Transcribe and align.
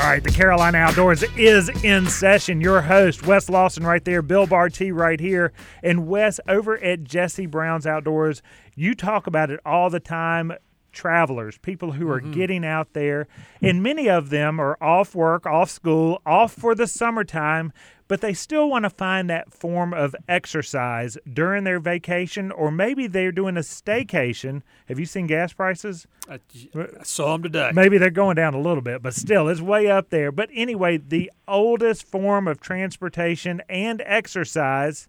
All 0.00 0.06
right, 0.06 0.24
the 0.24 0.30
Carolina 0.30 0.78
Outdoors 0.78 1.22
is 1.36 1.68
in 1.84 2.06
session. 2.08 2.60
Your 2.62 2.80
host, 2.80 3.26
Wes 3.26 3.50
Lawson, 3.50 3.84
right 3.84 4.02
there, 4.04 4.22
Bill 4.22 4.46
Barty, 4.46 4.90
right 4.92 5.20
here, 5.20 5.52
and 5.82 6.08
Wes 6.08 6.40
over 6.48 6.78
at 6.78 7.04
Jesse 7.04 7.44
Brown's 7.46 7.86
Outdoors. 7.86 8.40
You 8.74 8.94
talk 8.94 9.26
about 9.26 9.50
it 9.50 9.60
all 9.64 9.90
the 9.90 10.00
time. 10.00 10.52
Travelers, 10.92 11.58
people 11.58 11.92
who 11.92 12.08
are 12.10 12.20
Mm-hmm. 12.20 12.32
getting 12.32 12.64
out 12.64 12.94
there, 12.94 13.28
and 13.62 13.82
many 13.82 14.08
of 14.08 14.30
them 14.30 14.58
are 14.58 14.76
off 14.82 15.14
work, 15.14 15.46
off 15.46 15.70
school, 15.70 16.20
off 16.26 16.52
for 16.52 16.74
the 16.74 16.86
summertime, 16.88 17.72
but 18.10 18.22
they 18.22 18.34
still 18.34 18.68
want 18.68 18.82
to 18.82 18.90
find 18.90 19.30
that 19.30 19.54
form 19.54 19.94
of 19.94 20.16
exercise 20.28 21.16
during 21.32 21.62
their 21.62 21.78
vacation, 21.78 22.50
or 22.50 22.72
maybe 22.72 23.06
they're 23.06 23.30
doing 23.30 23.56
a 23.56 23.60
staycation. 23.60 24.62
Have 24.88 24.98
you 24.98 25.06
seen 25.06 25.28
gas 25.28 25.52
prices? 25.52 26.08
I, 26.28 26.40
I 26.74 27.04
saw 27.04 27.34
them 27.34 27.44
today. 27.44 27.70
Maybe 27.72 27.98
they're 27.98 28.10
going 28.10 28.34
down 28.34 28.52
a 28.52 28.60
little 28.60 28.82
bit, 28.82 29.00
but 29.00 29.14
still, 29.14 29.48
it's 29.48 29.60
way 29.60 29.88
up 29.88 30.10
there. 30.10 30.32
But 30.32 30.50
anyway, 30.52 30.96
the 30.96 31.30
oldest 31.46 32.04
form 32.04 32.48
of 32.48 32.60
transportation 32.60 33.62
and 33.68 34.02
exercise 34.04 35.06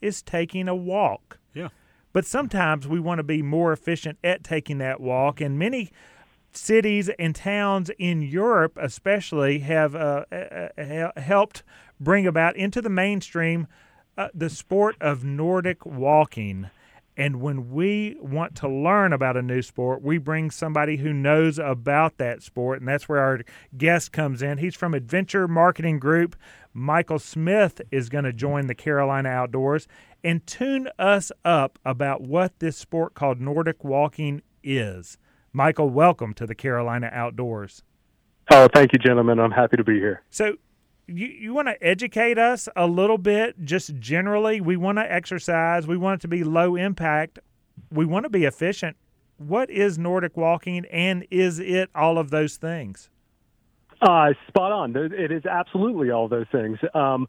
is 0.00 0.22
taking 0.22 0.68
a 0.68 0.74
walk. 0.74 1.38
Yeah. 1.52 1.68
But 2.14 2.24
sometimes 2.24 2.88
we 2.88 2.98
want 2.98 3.18
to 3.18 3.24
be 3.24 3.42
more 3.42 3.74
efficient 3.74 4.16
at 4.24 4.42
taking 4.42 4.78
that 4.78 5.02
walk, 5.02 5.42
and 5.42 5.58
many 5.58 5.92
cities 6.54 7.10
and 7.18 7.34
towns 7.34 7.90
in 7.98 8.22
Europe, 8.22 8.78
especially, 8.80 9.58
have 9.58 9.94
uh, 9.94 10.24
uh, 10.32 10.68
uh, 10.78 11.20
helped 11.20 11.62
bring 12.02 12.26
about 12.26 12.56
into 12.56 12.82
the 12.82 12.90
mainstream 12.90 13.66
uh, 14.16 14.28
the 14.34 14.50
sport 14.50 14.96
of 15.00 15.24
Nordic 15.24 15.86
walking. 15.86 16.70
And 17.16 17.40
when 17.40 17.70
we 17.70 18.16
want 18.20 18.54
to 18.56 18.68
learn 18.68 19.12
about 19.12 19.36
a 19.36 19.42
new 19.42 19.60
sport, 19.60 20.02
we 20.02 20.16
bring 20.16 20.50
somebody 20.50 20.96
who 20.96 21.12
knows 21.12 21.58
about 21.58 22.16
that 22.16 22.42
sport, 22.42 22.80
and 22.80 22.88
that's 22.88 23.08
where 23.08 23.20
our 23.20 23.40
guest 23.76 24.12
comes 24.12 24.40
in. 24.42 24.58
He's 24.58 24.74
from 24.74 24.94
Adventure 24.94 25.46
Marketing 25.46 25.98
Group. 25.98 26.36
Michael 26.72 27.18
Smith 27.18 27.82
is 27.90 28.08
going 28.08 28.24
to 28.24 28.32
join 28.32 28.66
the 28.66 28.74
Carolina 28.74 29.28
Outdoors 29.28 29.86
and 30.24 30.46
tune 30.46 30.88
us 30.98 31.30
up 31.44 31.78
about 31.84 32.22
what 32.22 32.58
this 32.60 32.78
sport 32.78 33.14
called 33.14 33.40
Nordic 33.40 33.84
walking 33.84 34.40
is. 34.62 35.18
Michael, 35.52 35.90
welcome 35.90 36.32
to 36.34 36.46
the 36.46 36.54
Carolina 36.54 37.10
Outdoors. 37.12 37.82
Oh, 38.50 38.68
thank 38.72 38.94
you, 38.94 38.98
gentlemen. 38.98 39.38
I'm 39.38 39.50
happy 39.50 39.76
to 39.76 39.84
be 39.84 39.94
here. 39.94 40.22
So, 40.30 40.56
you, 41.06 41.26
you 41.26 41.54
want 41.54 41.68
to 41.68 41.82
educate 41.82 42.38
us 42.38 42.68
a 42.76 42.86
little 42.86 43.18
bit, 43.18 43.56
just 43.64 43.94
generally. 43.98 44.60
We 44.60 44.76
want 44.76 44.98
to 44.98 45.12
exercise, 45.12 45.86
we 45.86 45.96
want 45.96 46.20
it 46.20 46.22
to 46.22 46.28
be 46.28 46.44
low 46.44 46.76
impact, 46.76 47.38
we 47.90 48.04
want 48.04 48.24
to 48.24 48.30
be 48.30 48.44
efficient. 48.44 48.96
What 49.38 49.70
is 49.70 49.98
Nordic 49.98 50.36
walking, 50.36 50.84
and 50.86 51.26
is 51.30 51.58
it 51.58 51.90
all 51.94 52.18
of 52.18 52.30
those 52.30 52.56
things? 52.56 53.10
Uh, 54.00 54.32
spot 54.48 54.72
on. 54.72 54.96
It 54.96 55.30
is 55.30 55.46
absolutely 55.46 56.10
all 56.10 56.28
those 56.28 56.46
things. 56.52 56.78
Um, 56.94 57.26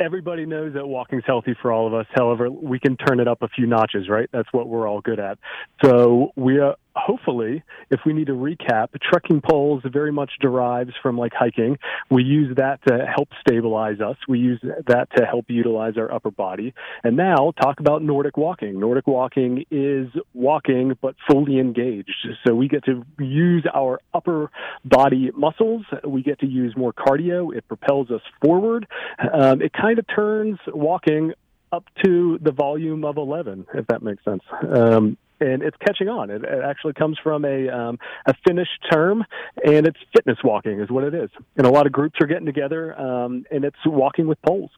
everybody 0.00 0.46
knows 0.46 0.74
that 0.74 0.86
walking's 0.86 1.24
healthy 1.26 1.56
for 1.60 1.72
all 1.72 1.86
of 1.86 1.94
us. 1.94 2.06
However, 2.14 2.50
we 2.50 2.78
can 2.78 2.96
turn 2.96 3.20
it 3.20 3.28
up 3.28 3.42
a 3.42 3.48
few 3.48 3.66
notches, 3.66 4.08
right? 4.08 4.28
That's 4.32 4.48
what 4.52 4.68
we're 4.68 4.88
all 4.88 5.00
good 5.00 5.20
at. 5.20 5.38
So 5.84 6.32
we 6.36 6.60
uh, 6.60 6.72
hopefully, 6.96 7.62
if 7.90 8.00
we 8.04 8.12
need 8.12 8.26
to 8.26 8.32
recap, 8.32 8.88
trekking 9.00 9.40
poles 9.40 9.82
very 9.90 10.12
much 10.12 10.32
derives 10.40 10.92
from 11.02 11.16
like 11.16 11.32
hiking. 11.34 11.78
We 12.10 12.24
use 12.24 12.56
that 12.56 12.80
to 12.86 13.06
help 13.06 13.28
stabilize 13.40 14.00
us. 14.00 14.16
We 14.28 14.38
use 14.38 14.60
that 14.62 15.08
to 15.16 15.24
help 15.24 15.46
utilize 15.48 15.96
our 15.96 16.12
upper 16.12 16.30
body. 16.30 16.74
And 17.04 17.16
now 17.16 17.52
talk 17.60 17.80
about 17.80 18.02
Nordic 18.02 18.36
walking. 18.36 18.80
Nordic 18.80 19.06
walking 19.06 19.64
is 19.70 20.08
walking 20.34 20.96
but 21.00 21.14
fully 21.30 21.58
engaged. 21.58 22.26
So 22.46 22.54
we 22.54 22.68
get 22.68 22.84
to 22.84 23.04
use 23.18 23.66
our 23.72 24.00
upper 24.12 24.50
body 24.84 25.30
muscles. 25.34 25.84
We 26.04 26.22
get 26.22 26.40
to 26.40 26.46
use 26.46 26.76
more 26.76 26.92
cardio. 26.92 27.54
It 27.56 27.66
propels 27.68 28.10
us 28.10 28.22
forward. 28.42 28.86
Um, 29.32 29.62
it 29.62 29.72
kind 29.72 29.98
of 29.98 30.06
turns 30.14 30.58
walking 30.68 31.32
up 31.72 31.84
to 32.04 32.38
the 32.40 32.52
volume 32.52 33.04
of 33.04 33.16
11, 33.16 33.66
if 33.74 33.86
that 33.88 34.02
makes 34.02 34.24
sense. 34.24 34.42
Um, 34.74 35.18
and 35.40 35.62
it's 35.62 35.76
catching 35.78 36.08
on. 36.08 36.30
It, 36.30 36.42
it 36.44 36.64
actually 36.64 36.94
comes 36.94 37.18
from 37.22 37.44
a 37.44 37.68
um, 37.68 37.98
a 38.26 38.34
Finnish 38.46 38.68
term, 38.90 39.24
and 39.64 39.86
it's 39.86 39.98
fitness 40.14 40.38
walking 40.44 40.80
is 40.80 40.90
what 40.90 41.04
it 41.04 41.14
is. 41.14 41.30
And 41.56 41.66
a 41.66 41.70
lot 41.70 41.86
of 41.86 41.92
groups 41.92 42.16
are 42.20 42.26
getting 42.26 42.46
together, 42.46 42.98
um, 42.98 43.44
and 43.50 43.64
it's 43.64 43.78
walking 43.86 44.26
with 44.26 44.40
poles. 44.42 44.70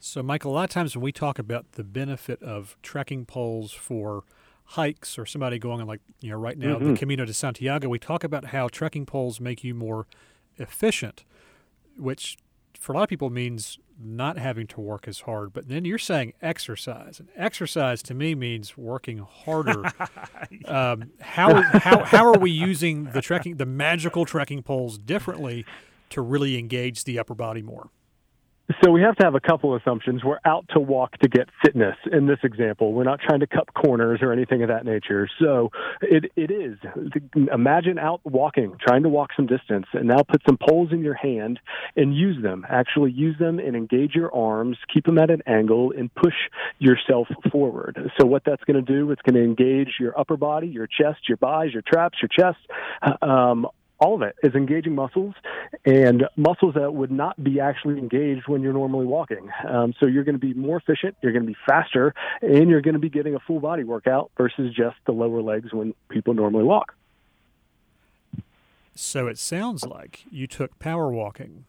So, 0.00 0.22
Michael, 0.22 0.52
a 0.52 0.54
lot 0.54 0.64
of 0.64 0.70
times 0.70 0.96
when 0.96 1.02
we 1.04 1.12
talk 1.12 1.38
about 1.38 1.72
the 1.72 1.84
benefit 1.84 2.42
of 2.42 2.76
trekking 2.82 3.24
poles 3.24 3.72
for 3.72 4.24
hikes 4.64 5.18
or 5.18 5.26
somebody 5.26 5.58
going 5.58 5.80
on, 5.80 5.86
like 5.86 6.00
you 6.20 6.30
know, 6.30 6.36
right 6.36 6.58
now 6.58 6.78
the 6.78 6.94
Camino 6.94 7.24
de 7.24 7.32
Santiago, 7.32 7.88
we 7.88 7.98
talk 7.98 8.24
about 8.24 8.46
how 8.46 8.68
trekking 8.68 9.06
poles 9.06 9.40
make 9.40 9.62
you 9.62 9.74
more 9.74 10.06
efficient, 10.58 11.24
which 11.96 12.36
for 12.78 12.92
a 12.92 12.96
lot 12.96 13.02
of 13.04 13.08
people 13.08 13.30
means 13.30 13.78
not 13.98 14.38
having 14.38 14.66
to 14.68 14.80
work 14.80 15.06
as 15.06 15.20
hard. 15.20 15.52
But 15.52 15.68
then 15.68 15.84
you're 15.84 15.98
saying 15.98 16.34
exercise, 16.42 17.20
and 17.20 17.28
exercise 17.36 18.02
to 18.04 18.14
me 18.14 18.34
means 18.34 18.76
working 18.76 19.18
harder. 19.18 19.84
um, 20.66 21.10
how, 21.20 21.62
how 21.62 22.04
how 22.04 22.26
are 22.26 22.38
we 22.38 22.50
using 22.50 23.04
the 23.04 23.22
trekking, 23.22 23.56
the 23.56 23.66
magical 23.66 24.24
trekking 24.24 24.62
poles 24.62 24.98
differently 24.98 25.64
to 26.10 26.20
really 26.20 26.58
engage 26.58 27.04
the 27.04 27.18
upper 27.18 27.34
body 27.34 27.62
more? 27.62 27.90
So 28.80 28.90
we 28.90 29.02
have 29.02 29.16
to 29.16 29.24
have 29.24 29.34
a 29.34 29.40
couple 29.40 29.74
assumptions. 29.76 30.22
We're 30.24 30.38
out 30.44 30.66
to 30.70 30.80
walk 30.80 31.18
to 31.18 31.28
get 31.28 31.48
fitness 31.64 31.96
in 32.10 32.26
this 32.26 32.38
example. 32.42 32.92
We're 32.92 33.04
not 33.04 33.20
trying 33.20 33.40
to 33.40 33.46
cut 33.46 33.74
corners 33.74 34.20
or 34.22 34.32
anything 34.32 34.62
of 34.62 34.68
that 34.68 34.84
nature. 34.84 35.28
So 35.40 35.70
it, 36.00 36.30
it 36.36 36.50
is. 36.50 36.78
Imagine 37.52 37.98
out 37.98 38.20
walking, 38.24 38.76
trying 38.80 39.02
to 39.02 39.08
walk 39.08 39.30
some 39.36 39.46
distance, 39.46 39.86
and 39.92 40.06
now 40.06 40.22
put 40.22 40.42
some 40.46 40.56
poles 40.56 40.92
in 40.92 41.00
your 41.00 41.14
hand 41.14 41.60
and 41.96 42.16
use 42.16 42.42
them. 42.42 42.64
Actually 42.68 43.10
use 43.12 43.36
them 43.38 43.58
and 43.58 43.74
engage 43.76 44.14
your 44.14 44.34
arms, 44.34 44.76
keep 44.92 45.04
them 45.04 45.18
at 45.18 45.30
an 45.30 45.42
angle, 45.46 45.92
and 45.96 46.14
push 46.14 46.34
yourself 46.78 47.28
forward. 47.50 48.12
So 48.20 48.26
what 48.26 48.42
that's 48.44 48.62
going 48.64 48.82
to 48.84 48.92
do, 48.92 49.10
it's 49.10 49.22
going 49.22 49.34
to 49.34 49.44
engage 49.44 49.94
your 49.98 50.18
upper 50.18 50.36
body, 50.36 50.68
your 50.68 50.86
chest, 50.86 51.28
your 51.28 51.36
biceps, 51.36 51.72
your 51.74 51.82
traps, 51.82 52.18
your 52.22 52.28
chest, 52.28 52.58
um, 53.22 53.66
all 54.02 54.14
of 54.16 54.22
it 54.22 54.34
is 54.42 54.54
engaging 54.54 54.94
muscles 54.94 55.34
and 55.84 56.24
muscles 56.36 56.74
that 56.74 56.92
would 56.92 57.10
not 57.12 57.42
be 57.42 57.60
actually 57.60 57.98
engaged 57.98 58.48
when 58.48 58.60
you're 58.62 58.72
normally 58.72 59.06
walking. 59.06 59.48
Um, 59.68 59.94
so 60.00 60.06
you're 60.06 60.24
going 60.24 60.34
to 60.40 60.46
be 60.46 60.54
more 60.54 60.78
efficient, 60.78 61.16
you're 61.22 61.32
going 61.32 61.44
to 61.46 61.52
be 61.52 61.56
faster, 61.66 62.12
and 62.40 62.68
you're 62.68 62.80
going 62.80 62.94
to 62.94 62.98
be 63.00 63.08
getting 63.08 63.34
a 63.36 63.38
full 63.40 63.60
body 63.60 63.84
workout 63.84 64.30
versus 64.36 64.74
just 64.74 64.96
the 65.06 65.12
lower 65.12 65.40
legs 65.40 65.72
when 65.72 65.94
people 66.08 66.34
normally 66.34 66.64
walk. 66.64 66.94
So 68.94 69.26
it 69.28 69.38
sounds 69.38 69.84
like 69.86 70.24
you 70.30 70.46
took 70.46 70.78
power 70.78 71.10
walking 71.10 71.64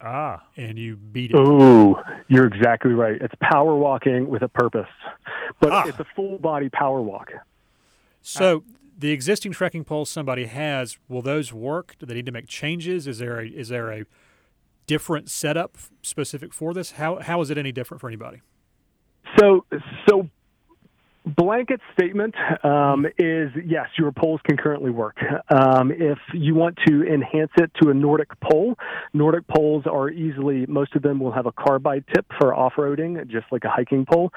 Ah, 0.00 0.44
and 0.56 0.78
you 0.78 0.94
beat 0.94 1.32
it. 1.32 1.36
Ooh, 1.36 1.96
you're 2.28 2.46
exactly 2.46 2.92
right. 2.92 3.20
It's 3.20 3.34
power 3.40 3.74
walking 3.74 4.28
with 4.28 4.42
a 4.42 4.48
purpose, 4.48 4.86
but 5.58 5.72
Ah. 5.72 5.88
it's 5.88 5.98
a 5.98 6.06
full 6.14 6.38
body 6.38 6.68
power 6.68 7.00
walk. 7.02 7.32
So 8.22 8.62
the 8.98 9.12
existing 9.12 9.52
trekking 9.52 9.84
poles 9.84 10.10
somebody 10.10 10.46
has, 10.46 10.98
will 11.08 11.22
those 11.22 11.52
work? 11.52 11.94
Do 11.98 12.06
they 12.06 12.14
need 12.14 12.26
to 12.26 12.32
make 12.32 12.48
changes? 12.48 13.06
Is 13.06 13.18
there 13.18 13.40
a 13.40 13.46
is 13.46 13.68
there 13.68 13.92
a 13.92 14.04
different 14.86 15.30
setup 15.30 15.78
specific 16.02 16.52
for 16.52 16.74
this? 16.74 16.92
How 16.92 17.20
how 17.20 17.40
is 17.40 17.50
it 17.50 17.56
any 17.56 17.70
different 17.70 18.00
for 18.00 18.08
anybody? 18.08 18.42
So, 19.38 19.64
so 20.08 20.28
blanket 21.36 21.80
statement 21.92 22.34
um, 22.64 23.06
is 23.18 23.50
yes, 23.64 23.86
your 23.98 24.12
poles 24.12 24.40
can 24.44 24.56
currently 24.56 24.90
work. 24.90 25.16
Um, 25.50 25.90
if 25.90 26.18
you 26.32 26.54
want 26.54 26.78
to 26.86 27.02
enhance 27.04 27.50
it 27.56 27.70
to 27.82 27.90
a 27.90 27.94
Nordic 27.94 28.28
pole, 28.40 28.74
Nordic 29.12 29.46
poles 29.48 29.84
are 29.86 30.10
easily, 30.10 30.66
most 30.66 30.94
of 30.96 31.02
them 31.02 31.20
will 31.20 31.32
have 31.32 31.46
a 31.46 31.52
carbide 31.52 32.04
tip 32.14 32.26
for 32.38 32.54
off 32.54 32.74
roading, 32.76 33.26
just 33.30 33.46
like 33.50 33.64
a 33.64 33.68
hiking 33.68 34.06
pole, 34.06 34.32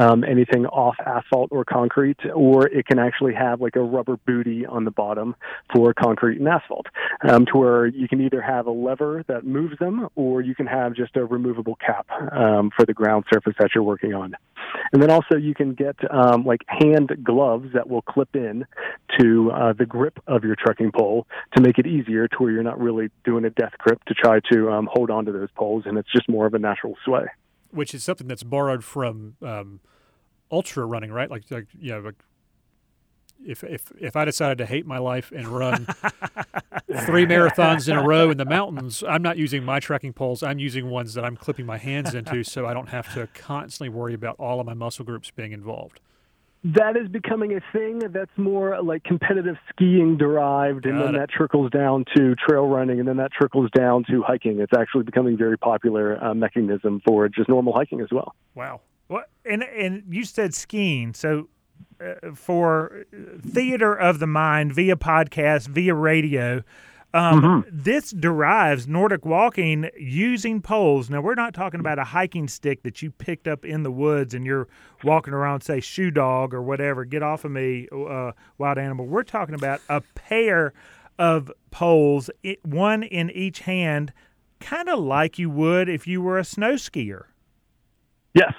um, 0.00 0.24
anything 0.24 0.66
off 0.66 0.96
asphalt 1.06 1.50
or 1.50 1.64
concrete, 1.64 2.18
or 2.34 2.66
it 2.68 2.86
can 2.86 2.98
actually 2.98 3.34
have 3.34 3.60
like 3.60 3.76
a 3.76 3.80
rubber 3.80 4.16
booty 4.26 4.66
on 4.66 4.84
the 4.84 4.90
bottom 4.90 5.34
for 5.74 5.94
concrete 5.94 6.38
and 6.38 6.48
asphalt, 6.48 6.86
um, 7.28 7.46
to 7.46 7.58
where 7.58 7.86
you 7.86 8.08
can 8.08 8.20
either 8.20 8.40
have 8.40 8.66
a 8.66 8.70
lever 8.70 9.24
that 9.28 9.44
moves 9.44 9.78
them 9.78 10.08
or 10.14 10.40
you 10.40 10.54
can 10.54 10.66
have 10.66 10.94
just 10.94 11.16
a 11.16 11.24
removable 11.24 11.76
cap 11.76 12.06
um, 12.32 12.70
for 12.76 12.84
the 12.86 12.94
ground 12.94 13.24
surface 13.32 13.54
that 13.58 13.70
you're 13.74 13.84
working 13.84 14.14
on. 14.14 14.34
And 14.92 15.02
then 15.02 15.10
also 15.10 15.36
you 15.36 15.54
can 15.54 15.74
get 15.74 15.96
um, 16.34 16.44
like 16.44 16.60
hand 16.66 17.10
gloves 17.22 17.68
that 17.74 17.88
will 17.88 18.02
clip 18.02 18.34
in 18.34 18.64
to 19.18 19.50
uh, 19.52 19.72
the 19.72 19.86
grip 19.86 20.18
of 20.26 20.44
your 20.44 20.56
trekking 20.56 20.90
pole 20.92 21.26
to 21.56 21.62
make 21.62 21.78
it 21.78 21.86
easier 21.86 22.28
to 22.28 22.36
where 22.38 22.52
you're 22.52 22.62
not 22.62 22.80
really 22.80 23.08
doing 23.24 23.44
a 23.44 23.50
death 23.50 23.72
grip 23.78 24.02
to 24.04 24.14
try 24.14 24.40
to 24.52 24.70
um, 24.70 24.88
hold 24.92 25.10
on 25.10 25.24
to 25.24 25.32
those 25.32 25.50
poles, 25.56 25.84
and 25.86 25.98
it's 25.98 26.10
just 26.12 26.28
more 26.28 26.46
of 26.46 26.54
a 26.54 26.58
natural 26.58 26.96
sway. 27.04 27.26
Which 27.70 27.94
is 27.94 28.04
something 28.04 28.28
that's 28.28 28.42
borrowed 28.42 28.84
from 28.84 29.36
um, 29.42 29.80
ultra 30.50 30.84
running, 30.86 31.10
right? 31.10 31.30
Like 31.30 31.50
like 31.50 31.66
yeah, 31.78 31.96
like 31.96 32.14
if 33.44 33.64
if 33.64 33.92
if 33.98 34.16
I 34.16 34.24
decided 34.24 34.58
to 34.58 34.66
hate 34.66 34.86
my 34.86 34.98
life 34.98 35.32
and 35.34 35.48
run 35.48 35.86
three 37.04 37.26
marathons 37.26 37.88
in 37.88 37.96
a 37.96 38.02
row 38.02 38.30
in 38.30 38.36
the 38.36 38.44
mountains, 38.44 39.02
I'm 39.06 39.22
not 39.22 39.36
using 39.36 39.64
my 39.64 39.80
trekking 39.80 40.12
poles. 40.12 40.42
I'm 40.42 40.58
using 40.58 40.88
ones 40.88 41.14
that 41.14 41.24
I'm 41.24 41.36
clipping 41.36 41.66
my 41.66 41.78
hands 41.78 42.14
into, 42.14 42.44
so 42.44 42.66
I 42.66 42.74
don't 42.74 42.88
have 42.88 43.12
to 43.14 43.26
constantly 43.34 43.88
worry 43.88 44.14
about 44.14 44.36
all 44.38 44.60
of 44.60 44.66
my 44.66 44.74
muscle 44.74 45.04
groups 45.04 45.30
being 45.30 45.52
involved. 45.52 46.00
That 46.64 46.96
is 46.96 47.08
becoming 47.08 47.54
a 47.54 47.60
thing 47.72 47.98
that's 47.98 48.30
more 48.36 48.82
like 48.82 49.04
competitive 49.04 49.56
skiing 49.68 50.16
derived, 50.16 50.86
and 50.86 50.98
Got 50.98 51.04
then 51.04 51.14
it. 51.14 51.18
that 51.18 51.30
trickles 51.30 51.70
down 51.70 52.06
to 52.16 52.34
trail 52.36 52.66
running, 52.66 52.98
and 52.98 53.06
then 53.06 53.18
that 53.18 53.32
trickles 53.32 53.70
down 53.76 54.04
to 54.10 54.22
hiking. 54.22 54.60
It's 54.60 54.72
actually 54.76 55.04
becoming 55.04 55.34
a 55.34 55.36
very 55.36 55.58
popular 55.58 56.22
uh, 56.24 56.32
mechanism 56.34 57.02
for 57.06 57.28
just 57.28 57.48
normal 57.48 57.74
hiking 57.74 58.00
as 58.00 58.08
well. 58.10 58.34
Wow. 58.54 58.80
What 59.08 59.28
and 59.44 59.62
and 59.62 60.04
you 60.08 60.24
said 60.24 60.54
skiing. 60.54 61.12
So 61.12 61.48
uh, 62.00 62.32
for 62.34 63.04
theater 63.46 63.94
of 63.94 64.18
the 64.18 64.26
mind 64.26 64.72
via 64.72 64.96
podcast, 64.96 65.68
via 65.68 65.94
radio, 65.94 66.62
um, 67.14 67.64
this 67.70 68.10
derives 68.10 68.88
Nordic 68.88 69.24
walking 69.24 69.88
using 69.96 70.60
poles. 70.60 71.08
Now 71.08 71.20
we're 71.20 71.36
not 71.36 71.54
talking 71.54 71.78
about 71.78 72.00
a 72.00 72.04
hiking 72.04 72.48
stick 72.48 72.82
that 72.82 73.02
you 73.02 73.12
picked 73.12 73.46
up 73.46 73.64
in 73.64 73.84
the 73.84 73.90
woods 73.90 74.34
and 74.34 74.44
you're 74.44 74.66
walking 75.04 75.32
around, 75.32 75.60
say 75.60 75.78
shoe 75.78 76.10
dog 76.10 76.52
or 76.52 76.60
whatever. 76.60 77.04
Get 77.04 77.22
off 77.22 77.44
of 77.44 77.52
me, 77.52 77.86
uh, 77.92 78.32
wild 78.58 78.78
animal. 78.78 79.06
We're 79.06 79.22
talking 79.22 79.54
about 79.54 79.80
a 79.88 80.02
pair 80.16 80.74
of 81.16 81.52
poles, 81.70 82.30
one 82.64 83.04
in 83.04 83.30
each 83.30 83.60
hand, 83.60 84.12
kind 84.58 84.88
of 84.88 84.98
like 84.98 85.38
you 85.38 85.48
would 85.50 85.88
if 85.88 86.08
you 86.08 86.20
were 86.20 86.38
a 86.38 86.44
snow 86.44 86.74
skier. 86.74 87.26
Yes, 88.34 88.54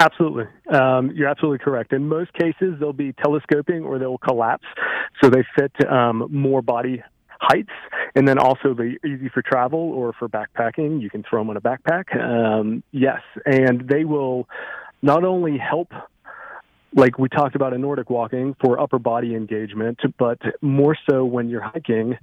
absolutely. 0.00 0.44
Um, 0.72 1.10
you're 1.10 1.28
absolutely 1.28 1.58
correct. 1.58 1.92
In 1.92 2.08
most 2.08 2.32
cases, 2.32 2.76
they'll 2.80 2.94
be 2.94 3.12
telescoping 3.22 3.84
or 3.84 3.98
they'll 3.98 4.16
collapse, 4.16 4.66
so 5.22 5.28
they 5.28 5.44
fit 5.58 5.72
um, 5.86 6.26
more 6.30 6.62
body 6.62 7.02
heights, 7.40 7.72
and 8.14 8.26
then 8.26 8.38
also 8.38 8.74
they're 8.74 8.96
easy 9.06 9.28
for 9.32 9.42
travel 9.42 9.78
or 9.78 10.12
for 10.12 10.28
backpacking. 10.28 11.00
You 11.00 11.10
can 11.10 11.24
throw 11.28 11.40
them 11.40 11.50
on 11.50 11.56
a 11.56 11.60
backpack. 11.60 12.16
Um, 12.18 12.82
yes, 12.92 13.20
and 13.46 13.88
they 13.88 14.04
will 14.04 14.48
not 15.02 15.24
only 15.24 15.58
help. 15.58 15.92
Like 16.94 17.18
we 17.18 17.28
talked 17.28 17.54
about 17.54 17.74
in 17.74 17.82
Nordic 17.82 18.08
walking 18.08 18.56
for 18.60 18.80
upper 18.80 18.98
body 18.98 19.34
engagement, 19.34 20.00
but 20.18 20.38
more 20.62 20.96
so 21.08 21.24
when 21.24 21.50
you're 21.50 21.62
hiking, 21.62 22.16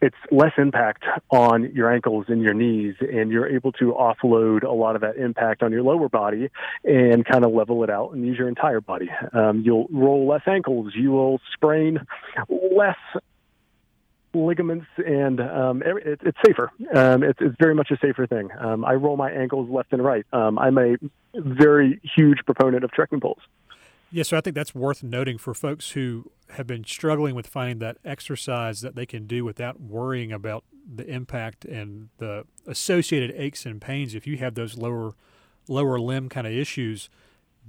it's 0.00 0.16
less 0.30 0.52
impact 0.58 1.04
on 1.30 1.72
your 1.74 1.92
ankles 1.92 2.26
and 2.28 2.42
your 2.42 2.54
knees, 2.54 2.94
and 3.00 3.30
you're 3.30 3.48
able 3.48 3.72
to 3.72 3.92
offload 3.92 4.62
a 4.62 4.70
lot 4.70 4.94
of 4.94 5.00
that 5.00 5.16
impact 5.16 5.62
on 5.62 5.72
your 5.72 5.82
lower 5.82 6.08
body 6.08 6.50
and 6.84 7.24
kind 7.24 7.44
of 7.44 7.52
level 7.52 7.82
it 7.82 7.90
out 7.90 8.12
and 8.12 8.26
use 8.26 8.38
your 8.38 8.48
entire 8.48 8.80
body. 8.80 9.10
Um, 9.32 9.62
you'll 9.64 9.88
roll 9.90 10.28
less 10.28 10.42
ankles, 10.46 10.92
you 10.94 11.10
will 11.10 11.40
sprain 11.54 12.00
less 12.48 12.98
ligaments, 14.34 14.86
and 14.98 15.40
um, 15.40 15.82
it, 15.82 16.20
it's 16.22 16.38
safer. 16.44 16.70
Um, 16.94 17.22
it's, 17.22 17.38
it's 17.40 17.56
very 17.58 17.74
much 17.74 17.90
a 17.90 17.98
safer 17.98 18.26
thing. 18.26 18.50
Um, 18.58 18.84
I 18.84 18.94
roll 18.94 19.16
my 19.16 19.30
ankles 19.30 19.70
left 19.70 19.92
and 19.92 20.04
right. 20.04 20.26
Um, 20.32 20.58
I'm 20.58 20.78
a 20.78 20.96
very 21.34 22.00
huge 22.16 22.38
proponent 22.44 22.84
of 22.84 22.92
trekking 22.92 23.20
poles. 23.20 23.40
Yeah, 24.10 24.22
so 24.22 24.36
I 24.36 24.40
think 24.40 24.54
that's 24.54 24.74
worth 24.74 25.02
noting 25.02 25.38
for 25.38 25.54
folks 25.54 25.90
who 25.90 26.30
have 26.50 26.66
been 26.66 26.84
struggling 26.84 27.34
with 27.34 27.48
finding 27.48 27.80
that 27.80 27.96
exercise 28.04 28.80
that 28.82 28.94
they 28.94 29.06
can 29.06 29.26
do 29.26 29.44
without 29.44 29.80
worrying 29.80 30.30
about 30.30 30.62
the 30.86 31.04
impact 31.04 31.64
and 31.64 32.10
the 32.18 32.44
associated 32.66 33.32
aches 33.36 33.66
and 33.66 33.80
pains. 33.80 34.14
If 34.14 34.26
you 34.26 34.36
have 34.36 34.54
those 34.54 34.78
lower 34.78 35.14
lower 35.66 35.98
limb 35.98 36.28
kind 36.28 36.46
of 36.46 36.52
issues, 36.52 37.08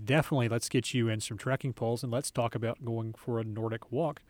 definitely 0.03 0.49
let's 0.49 0.69
get 0.69 0.93
you 0.93 1.07
in 1.09 1.19
some 1.21 1.37
trekking 1.37 1.73
poles 1.73 2.03
and 2.03 2.11
let's 2.11 2.29
talk 2.29 2.53
about 2.53 2.83
going 2.83 3.13
for 3.13 3.39
a 3.39 3.43
Nordic 3.43 3.91
walk. 3.91 4.21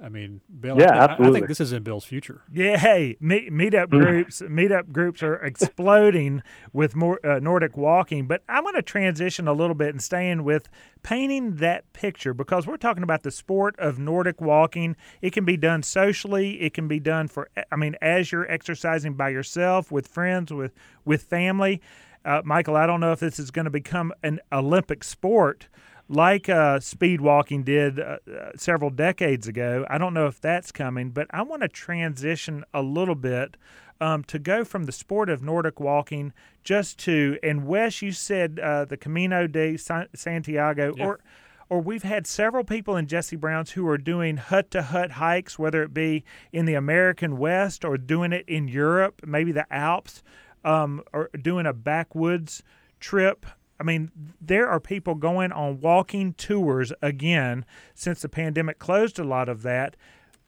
I 0.00 0.08
mean, 0.08 0.40
Bill, 0.60 0.78
Yeah, 0.78 1.04
I, 1.04 1.06
think, 1.08 1.20
I- 1.20 1.28
I 1.28 1.32
think 1.32 1.48
this 1.48 1.60
is 1.60 1.72
in 1.72 1.82
Bill's 1.82 2.04
future. 2.04 2.42
Yeah, 2.52 2.76
hey, 2.76 3.16
meet, 3.20 3.50
meetup 3.52 3.90
groups, 3.90 4.40
meetup 4.42 4.92
groups 4.92 5.24
are 5.24 5.34
exploding 5.36 6.42
with 6.72 6.94
more 6.94 7.18
uh, 7.26 7.40
Nordic 7.40 7.76
walking. 7.76 8.26
But 8.28 8.42
I'm 8.48 8.62
going 8.62 8.76
to 8.76 8.82
transition 8.82 9.48
a 9.48 9.52
little 9.52 9.74
bit 9.74 9.88
and 9.90 10.00
staying 10.02 10.44
with 10.44 10.68
painting 11.02 11.56
that 11.56 11.92
picture 11.92 12.32
because 12.32 12.66
we're 12.66 12.76
talking 12.76 13.02
about 13.02 13.24
the 13.24 13.30
sport 13.32 13.74
of 13.78 13.98
Nordic 13.98 14.40
walking. 14.40 14.94
It 15.20 15.32
can 15.32 15.44
be 15.44 15.56
done 15.56 15.82
socially. 15.82 16.60
It 16.60 16.74
can 16.74 16.86
be 16.86 17.00
done 17.00 17.26
for, 17.26 17.48
I 17.72 17.76
mean, 17.76 17.96
as 18.00 18.30
you're 18.30 18.48
exercising 18.50 19.14
by 19.14 19.30
yourself, 19.30 19.90
with 19.90 20.06
friends, 20.06 20.52
with 20.52 20.72
with 21.04 21.22
family. 21.24 21.80
Uh, 22.24 22.42
Michael, 22.44 22.76
I 22.76 22.86
don't 22.86 23.00
know 23.00 23.12
if 23.12 23.20
this 23.20 23.38
is 23.38 23.50
going 23.50 23.64
to 23.64 23.70
become 23.70 24.12
an 24.22 24.38
Olympic 24.52 25.02
sport 25.02 25.68
like 26.08 26.48
uh, 26.48 26.80
speed 26.80 27.20
walking 27.20 27.62
did 27.64 28.00
uh, 28.00 28.18
uh, 28.26 28.50
several 28.56 28.90
decades 28.90 29.46
ago. 29.46 29.86
I 29.90 29.98
don't 29.98 30.14
know 30.14 30.26
if 30.26 30.40
that's 30.40 30.72
coming, 30.72 31.10
but 31.10 31.26
I 31.30 31.42
want 31.42 31.62
to 31.62 31.68
transition 31.68 32.64
a 32.72 32.82
little 32.82 33.14
bit 33.14 33.56
um, 34.00 34.24
to 34.24 34.38
go 34.38 34.64
from 34.64 34.84
the 34.84 34.92
sport 34.92 35.28
of 35.28 35.42
Nordic 35.42 35.80
walking 35.80 36.32
just 36.64 36.98
to, 37.00 37.38
and 37.42 37.66
Wes, 37.66 38.00
you 38.00 38.12
said 38.12 38.58
uh, 38.58 38.84
the 38.84 38.96
Camino 38.96 39.46
de 39.46 39.76
Santiago, 39.76 40.94
Yeah. 40.96 41.04
or 41.04 41.20
or 41.70 41.82
we've 41.82 42.02
had 42.02 42.26
several 42.26 42.64
people 42.64 42.96
in 42.96 43.06
Jesse 43.06 43.36
Brown's 43.36 43.72
who 43.72 43.86
are 43.88 43.98
doing 43.98 44.38
hut 44.38 44.70
to 44.70 44.80
hut 44.80 45.10
hikes, 45.10 45.58
whether 45.58 45.82
it 45.82 45.92
be 45.92 46.24
in 46.50 46.64
the 46.64 46.72
American 46.72 47.36
West 47.36 47.84
or 47.84 47.98
doing 47.98 48.32
it 48.32 48.48
in 48.48 48.68
Europe, 48.68 49.20
maybe 49.26 49.52
the 49.52 49.70
Alps, 49.70 50.22
um, 50.64 51.02
or 51.12 51.28
doing 51.42 51.66
a 51.66 51.74
backwoods 51.74 52.62
trip. 53.00 53.44
I 53.80 53.84
mean, 53.84 54.10
there 54.40 54.68
are 54.68 54.80
people 54.80 55.14
going 55.14 55.52
on 55.52 55.80
walking 55.80 56.34
tours 56.34 56.92
again 57.00 57.64
since 57.94 58.22
the 58.22 58.28
pandemic 58.28 58.78
closed 58.78 59.18
a 59.18 59.24
lot 59.24 59.48
of 59.48 59.62
that. 59.62 59.96